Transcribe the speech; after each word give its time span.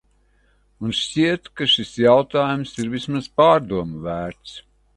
Un 0.87 0.95
šķiet, 0.99 1.51
ka 1.59 1.67
šis 1.75 1.93
jautājums 2.05 2.73
ir 2.85 2.91
vismaz 2.97 3.31
pārdomu 3.43 4.05
vērts. 4.11 4.59